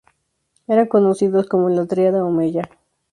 Eran 0.67 0.87
conocidos 0.87 1.45
como 1.47 1.69
"la 1.69 1.85
Tríada 1.85 2.25
Omeya". 2.25 2.67